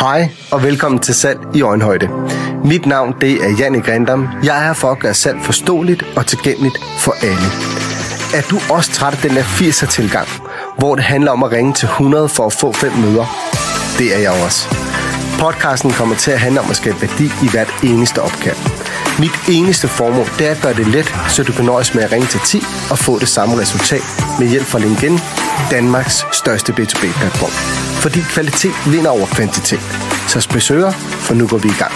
[0.00, 2.08] Hej og velkommen til Salg i Øjenhøjde.
[2.64, 4.28] Mit navn det er Janne Grindam.
[4.44, 7.48] Jeg er her for at gøre salg forståeligt og tilgængeligt for alle.
[8.34, 10.28] Er du også træt af den der 80'er tilgang,
[10.78, 13.26] hvor det handler om at ringe til 100 for at få fem møder?
[13.98, 14.68] Det er jeg også.
[15.40, 18.56] Podcasten kommer til at handle om at skabe værdi i hvert eneste opkald.
[19.18, 22.12] Mit eneste formål det er at gøre det let, så du kan nøjes med at
[22.12, 24.04] ringe til 10 og få det samme resultat
[24.38, 25.18] med hjælp fra LinkedIn,
[25.70, 27.50] Danmarks største B2B-platform.
[28.02, 29.80] Fordi kvalitet vinder over kvantitet.
[30.28, 30.90] Så spesøger,
[31.26, 31.92] for nu går vi i gang.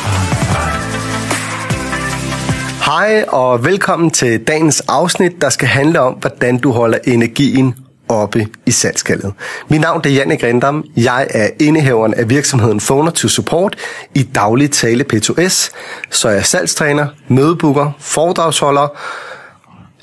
[2.84, 7.74] Hej og velkommen til dagens afsnit, der skal handle om, hvordan du holder energien
[8.08, 9.32] oppe i salgskaldet.
[9.68, 10.84] Mit navn er Janne Grindam.
[10.96, 13.76] Jeg er indehaveren af virksomheden Phoner to Support
[14.14, 15.70] i daglig tale P2S.
[16.10, 18.88] Så jeg er salgstræner, mødebooker, foredragsholder,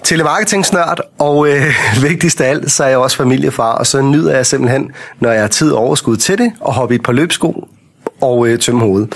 [0.03, 1.63] telemarketing-snørt, og øh,
[2.07, 5.41] vigtigst af alt, så er jeg også familiefar, og så nyder jeg simpelthen, når jeg
[5.41, 7.67] har tid og overskud til det, at hoppe i et par løbsko
[8.21, 9.15] og øh, tømme hovedet.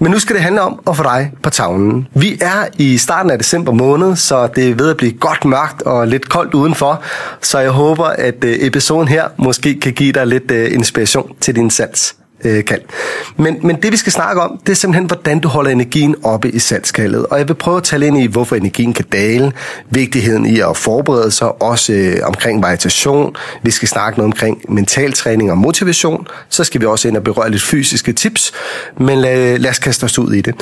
[0.00, 2.08] Men nu skal det handle om at få dig på tavlen.
[2.14, 5.82] Vi er i starten af december måned, så det er ved at blive godt mørkt
[5.82, 7.02] og lidt koldt udenfor.
[7.42, 11.56] Så jeg håber, at øh, episoden her måske kan give dig lidt øh, inspiration til
[11.56, 12.78] din sats øh, kan.
[13.36, 16.50] Men, men det vi skal snakke om, det er simpelthen, hvordan du holder energien oppe
[16.50, 17.26] i salgskaldet.
[17.26, 19.52] Og jeg vil prøve at tale ind i, hvorfor energien kan dale,
[19.90, 23.36] vigtigheden i at forberede sig, også øh, omkring variation.
[23.62, 26.26] Vi skal snakke noget omkring mentaltræning og motivation.
[26.48, 28.52] Så skal vi også ind og berøre lidt fysiske tips.
[28.96, 30.54] Men lad, lad os kaste os ud i det.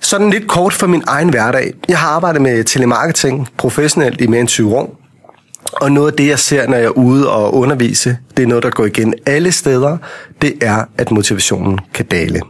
[0.00, 1.72] Sådan lidt kort for min egen hverdag.
[1.88, 5.07] Jeg har arbejdet med telemarketing professionelt i mere end 20 år.
[5.72, 8.64] Og noget af det, jeg ser, når jeg er ude og undervise, det er noget,
[8.64, 9.96] der går igen alle steder,
[10.42, 12.40] det er, at motivationen kan dale.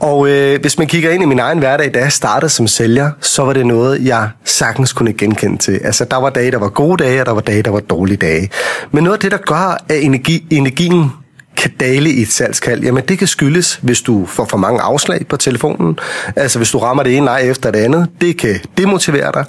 [0.00, 3.10] Og øh, hvis man kigger ind i min egen hverdag, da jeg startede som sælger,
[3.20, 5.80] så var det noget, jeg sagtens kunne genkende til.
[5.84, 8.16] Altså, der var dage, der var gode dage, og der var dage, der var dårlige
[8.16, 8.50] dage.
[8.90, 11.10] Men noget af det, der gør, at energi, energien
[11.56, 15.26] kan dale i et salgskald, jamen det kan skyldes, hvis du får for mange afslag
[15.26, 15.98] på telefonen.
[16.36, 18.08] Altså hvis du rammer det ene nej efter det andet.
[18.20, 19.44] Det kan demotivere dig.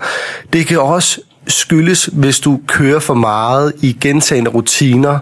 [0.53, 5.19] Det kan også skyldes, hvis du kører for meget i gentagende rutiner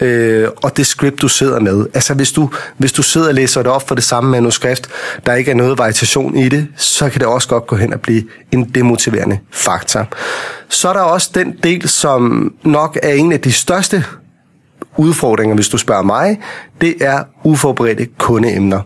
[0.00, 1.86] øh, og det script, du sidder med.
[1.94, 4.88] Altså hvis du, hvis du sidder og læser det op for det samme manuskript,
[5.26, 8.00] der ikke er noget variation i det, så kan det også godt gå hen og
[8.00, 8.22] blive
[8.52, 10.06] en demotiverende faktor.
[10.68, 14.04] Så er der også den del, som nok er en af de største
[14.96, 16.38] udfordringer, hvis du spørger mig,
[16.80, 18.80] det er uforberedte kundeemner.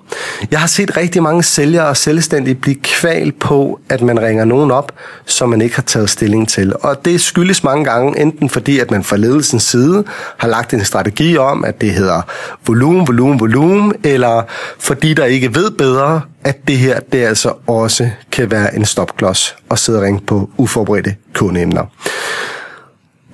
[0.50, 4.70] Jeg har set rigtig mange sælgere og selvstændige blive kval på, at man ringer nogen
[4.70, 4.92] op,
[5.26, 6.72] som man ikke har taget stilling til.
[6.80, 10.04] Og det skyldes mange gange, enten fordi, at man fra ledelsens side
[10.36, 12.22] har lagt en strategi om, at det hedder
[12.66, 14.42] volumen, volumen, volumen, eller
[14.78, 19.56] fordi der ikke ved bedre, at det her det altså også kan være en stopklods
[19.68, 21.84] og sidde og ringe på uforberedte kundeemner.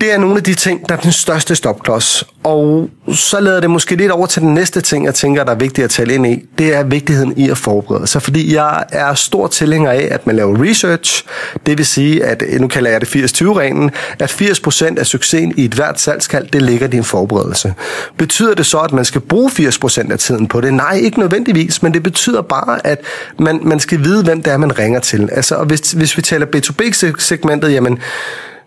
[0.03, 2.25] Det er nogle af de ting, der er den største stopklods.
[2.45, 5.57] Og så lader det måske lidt over til den næste ting, jeg tænker, der er
[5.57, 6.45] vigtigt at tale ind i.
[6.59, 8.23] Det er vigtigheden i at forberede sig.
[8.23, 11.25] Fordi jeg er stor tilhænger af, at man laver research.
[11.67, 15.65] Det vil sige, at øh, nu kalder jeg det 80-20-reglen, at 80% af succesen i
[15.65, 17.75] et hvert salgskald, det ligger i din forberedelse.
[18.17, 20.75] Betyder det så, at man skal bruge 80% af tiden på det?
[20.75, 23.01] Nej, ikke nødvendigvis, men det betyder bare, at
[23.39, 25.29] man, man skal vide, hvem det er, man ringer til.
[25.33, 27.99] Altså, og hvis, hvis vi taler B2B-segmentet, jamen,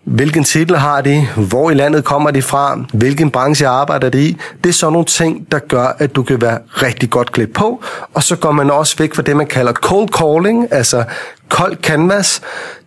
[0.06, 1.28] Hvilken titel har de?
[1.36, 2.84] Hvor i landet kommer de fra?
[2.94, 4.36] Hvilken branche arbejder de i?
[4.64, 7.82] Det er sådan nogle ting, der gør, at du kan være rigtig godt klædt på.
[8.14, 11.04] Og så går man også væk fra det, man kalder cold calling, altså
[11.48, 12.40] kold canvas,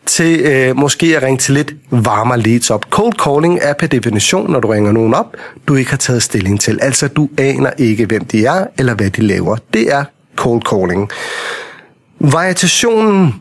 [0.06, 2.86] til øh, måske at ringe til lidt varmere leads op.
[2.90, 5.36] Cold calling er per definition, når du ringer nogen op,
[5.68, 6.80] du ikke har taget stilling til.
[6.82, 9.58] Altså, du aner ikke, hvem de er, eller hvad de laver.
[9.74, 10.04] Det er
[10.36, 11.10] cold calling.
[12.20, 13.36] Variationen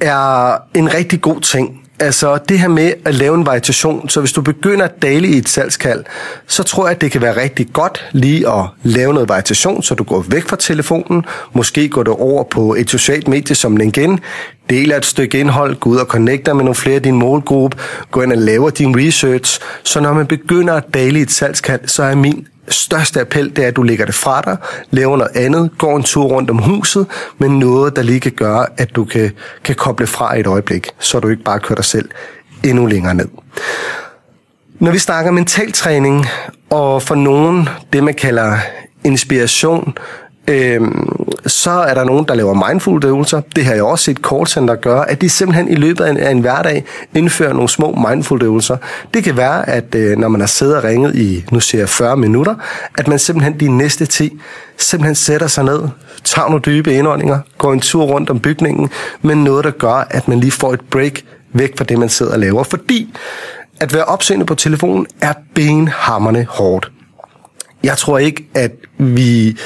[0.00, 4.32] er en rigtig god ting Altså det her med at lave en variation, så hvis
[4.32, 6.04] du begynder at dale i et salgskald,
[6.46, 9.94] så tror jeg, at det kan være rigtig godt lige at lave noget variation, så
[9.94, 14.20] du går væk fra telefonen, måske går du over på et socialt medie som LinkedIn,
[14.70, 17.76] deler et stykke indhold, gå ud og connecter med nogle flere af din målgruppe,
[18.10, 21.88] gå ind og laver din research, så når man begynder at dale i et salgskald,
[21.88, 24.56] så er min største appel, det er, at du lægger det fra dig,
[24.90, 27.06] laver noget andet, går en tur rundt om huset,
[27.38, 29.30] men noget, der lige kan gøre, at du kan,
[29.64, 32.08] kan koble fra et øjeblik, så du ikke bare kører dig selv
[32.64, 33.28] endnu længere ned.
[34.78, 36.26] Når vi snakker mentaltræning,
[36.70, 38.56] og for nogen det, man kalder
[39.04, 39.94] inspiration,
[40.48, 40.80] øh,
[41.46, 43.40] så er der nogen, der laver mindful øvelser.
[43.56, 46.84] Det har jeg også set callcenter gøre, at de simpelthen i løbet af en, hverdag
[47.14, 48.76] indfører nogle små mindful øvelser.
[49.14, 51.88] Det kan være, at øh, når man har siddet og ringet i, nu siger jeg
[51.88, 52.54] 40 minutter,
[52.98, 54.40] at man simpelthen de næste 10
[54.76, 55.82] simpelthen sætter sig ned,
[56.24, 58.90] tager nogle dybe indåndinger, går en tur rundt om bygningen,
[59.22, 61.12] men noget, der gør, at man lige får et break
[61.52, 62.62] væk fra det, man sidder og laver.
[62.62, 63.14] Fordi
[63.80, 66.92] at være opsøgende på telefonen er benhammerne hårdt
[67.82, 69.56] Jeg tror ikke, at vi...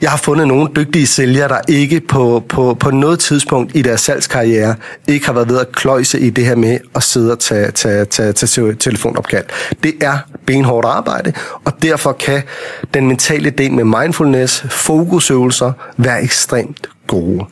[0.00, 4.00] Jeg har fundet nogle dygtige sælgere, der ikke på, på, på noget tidspunkt i deres
[4.00, 4.74] salgskarriere
[5.08, 8.04] ikke har været ved at kløjse i det her med at sidde og tage, tage,
[8.04, 9.44] tage, tage telefonopkald.
[9.82, 11.32] Det er benhårdt arbejde,
[11.64, 12.42] og derfor kan
[12.94, 17.44] den mentale del med mindfulness, fokusøvelser, være ekstremt gode.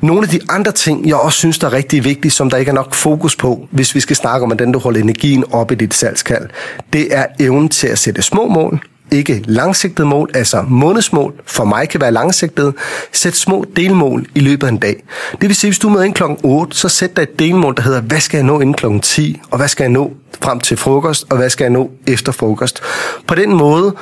[0.00, 2.68] Nogle af de andre ting, jeg også synes, der er rigtig vigtige, som der ikke
[2.68, 5.74] er nok fokus på, hvis vi skal snakke om, hvordan du holder energien op i
[5.74, 6.48] dit salgskald,
[6.92, 8.80] det er evnen til at sætte små mål,
[9.10, 12.72] ikke langsigtede mål, altså månedsmål, for mig kan være langsigtede,
[13.12, 15.04] sæt små delmål i løbet af en dag.
[15.40, 16.22] Det vil sige, hvis du møder ind kl.
[16.42, 18.86] 8, så sæt dig et delmål, der hedder, hvad skal jeg nå inden kl.
[19.02, 20.12] 10, og hvad skal jeg nå
[20.42, 22.80] frem til frokost, og hvad skal jeg nå efter frokost.
[23.26, 23.94] På den måde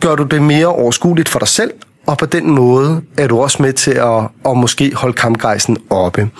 [0.00, 1.70] gør du det mere overskueligt for dig selv,
[2.06, 6.30] og på den måde er du også med til at, at måske holde kampgejsen oppe.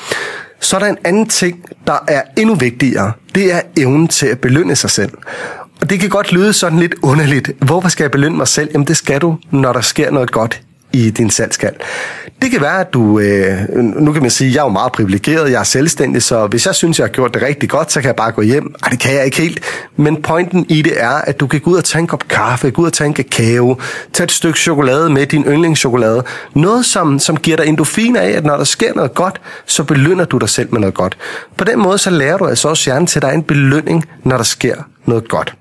[0.61, 3.13] Så er der en anden ting, der er endnu vigtigere.
[3.35, 5.11] Det er evnen til at belønne sig selv.
[5.81, 7.50] Og det kan godt lyde sådan lidt underligt.
[7.58, 8.69] Hvorfor skal jeg belønne mig selv?
[8.73, 10.61] Jamen det skal du, når der sker noget godt
[10.93, 11.75] i din salgskald.
[12.43, 14.93] Det kan være, at du, øh, nu kan man sige, at jeg er jo meget
[14.93, 18.00] privilegeret, jeg er selvstændig, så hvis jeg synes, jeg har gjort det rigtig godt, så
[18.00, 18.75] kan jeg bare gå hjem.
[18.82, 19.61] Ej, det kan jeg ikke helt.
[19.96, 22.70] Men pointen i det er, at du kan gå ud og tage en kop kaffe,
[22.70, 23.78] gå ud og tage en kakao,
[24.12, 26.25] tage et stykke chokolade med, din yndlingschokolade.
[26.55, 30.25] Noget, som, som giver dig endorfiner af, at når der sker noget godt, så belønner
[30.25, 31.17] du dig selv med noget godt.
[31.56, 34.05] På den måde, så lærer du altså også hjernen til, at der er en belønning,
[34.25, 34.76] når der sker
[35.06, 35.55] noget godt.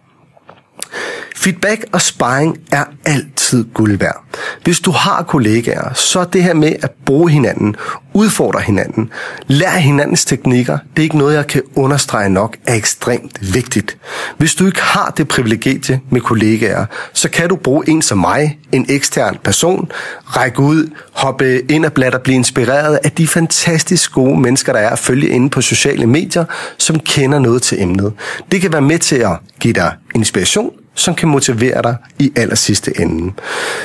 [1.36, 4.24] Feedback og sparring er altid guld værd.
[4.64, 7.76] Hvis du har kollegaer, så er det her med at bruge hinanden,
[8.14, 9.10] udfordre hinanden,
[9.48, 13.98] lære hinandens teknikker, det er ikke noget, jeg kan understrege nok, er ekstremt vigtigt.
[14.38, 18.60] Hvis du ikke har det privilegie med kollegaer, så kan du bruge en som mig,
[18.72, 19.92] en ekstern person,
[20.24, 24.80] række ud, hoppe ind og blad og blive inspireret af de fantastisk gode mennesker, der
[24.80, 26.46] er at følge inde på sociale medier,
[26.78, 28.14] som kender noget til emnet.
[28.52, 32.56] Det kan være med til at give dig inspiration, som kan motivere dig i aller
[32.56, 33.34] sidste ende.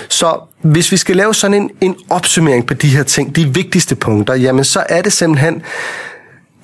[0.08, 3.94] Så hvis vi skal lave sådan en, en opsummering på de her ting, de vigtigste
[3.94, 5.62] punkter, jamen så er det simpelthen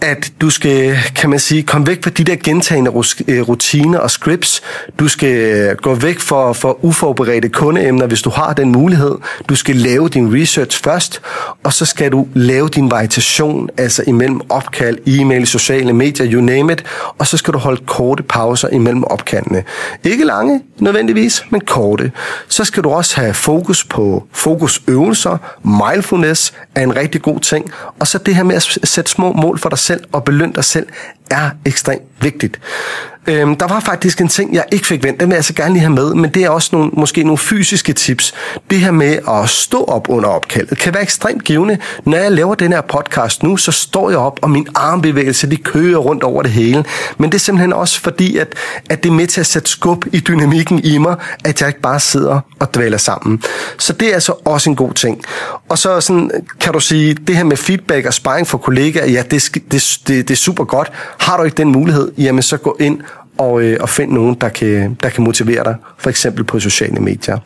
[0.00, 2.90] at du skal, kan man sige, komme væk fra de der gentagende
[3.28, 4.62] øh, rutiner og scripts.
[4.98, 9.14] Du skal øh, gå væk for, for uforberedte kundeemner, hvis du har den mulighed.
[9.48, 11.20] Du skal lave din research først,
[11.62, 16.72] og så skal du lave din variation, altså imellem opkald, e-mail, sociale medier, you name
[16.72, 16.84] it,
[17.18, 19.64] og så skal du holde korte pauser imellem opkaldene.
[20.04, 22.12] Ikke lange nødvendigvis, men korte.
[22.48, 25.38] Så skal du også have fokus på fokusøvelser.
[25.64, 27.70] Mindfulness er en rigtig god ting.
[28.00, 30.64] Og så det her med at sætte små mål for dig selv og belønne dig
[30.64, 30.86] selv
[31.30, 32.60] er ekstremt vigtigt.
[33.28, 35.72] Øhm, der var faktisk en ting, jeg ikke fik vendt, den vil jeg så gerne
[35.72, 38.34] lige have med, men det er også nogle, måske nogle fysiske tips.
[38.70, 41.78] Det her med at stå op under opkaldet kan være ekstremt givende.
[42.04, 45.56] Når jeg laver den her podcast nu, så står jeg op, og min armbevægelse, de
[45.56, 46.84] kører rundt over det hele.
[47.18, 48.54] Men det er simpelthen også fordi, at,
[48.90, 51.80] at det er med til at sætte skub i dynamikken i mig, at jeg ikke
[51.80, 53.42] bare sidder og dvæler sammen.
[53.78, 55.22] Så det er altså også en god ting.
[55.68, 56.30] Og så sådan,
[56.60, 60.28] kan du sige, det her med feedback og sparring for kollegaer, ja, det, det, det,
[60.28, 60.92] det er super godt.
[61.18, 63.00] Har du ikke den mulighed, jamen så gå ind
[63.38, 67.00] og, øh, og find nogen, der kan, der kan motivere dig, for eksempel på sociale
[67.00, 67.38] medier.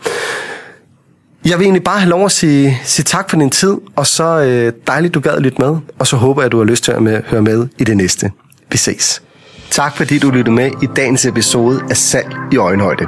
[1.44, 4.24] Jeg vil egentlig bare have lov at sige, sige tak for din tid, og så
[4.24, 6.84] øh, dejligt, du gad at lytte med, og så håber jeg, at du har lyst
[6.84, 8.30] til at med, høre med i det næste.
[8.70, 9.22] Vi ses.
[9.70, 13.06] Tak fordi du lyttede med i dagens episode af Salg i Øjenhøjde.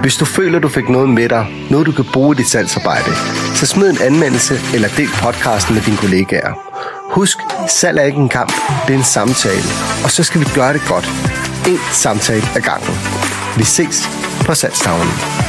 [0.00, 3.10] Hvis du føler, du fik noget med dig, noget du kan bruge i dit salgsarbejde,
[3.54, 6.52] så smid en anmeldelse eller del podcasten med dine kollegaer.
[7.18, 8.52] Husk, salg er ikke en kamp,
[8.86, 9.62] det er en samtale,
[10.04, 11.04] og så skal vi gøre det godt.
[11.68, 12.94] En samtale ad gangen.
[13.56, 14.08] Vi ses
[14.46, 15.47] på salgstavlen.